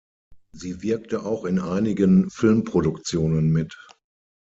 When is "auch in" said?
1.27-1.59